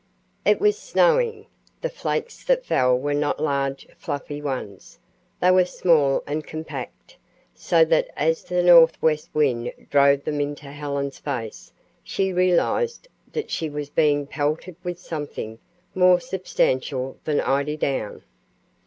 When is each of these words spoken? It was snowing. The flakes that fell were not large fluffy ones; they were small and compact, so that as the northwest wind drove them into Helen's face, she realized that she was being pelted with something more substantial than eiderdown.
It 0.45 0.59
was 0.59 0.79
snowing. 0.79 1.45
The 1.81 1.89
flakes 1.91 2.43
that 2.45 2.65
fell 2.65 2.97
were 2.97 3.13
not 3.13 3.39
large 3.39 3.87
fluffy 3.99 4.41
ones; 4.41 4.97
they 5.39 5.51
were 5.51 5.63
small 5.63 6.23
and 6.25 6.43
compact, 6.43 7.17
so 7.53 7.85
that 7.85 8.07
as 8.17 8.43
the 8.45 8.63
northwest 8.63 9.29
wind 9.35 9.71
drove 9.91 10.23
them 10.23 10.41
into 10.41 10.71
Helen's 10.71 11.19
face, 11.19 11.71
she 12.03 12.33
realized 12.33 13.09
that 13.33 13.51
she 13.51 13.69
was 13.69 13.91
being 13.91 14.25
pelted 14.25 14.75
with 14.83 14.97
something 14.97 15.59
more 15.93 16.19
substantial 16.19 17.17
than 17.23 17.39
eiderdown. 17.39 18.23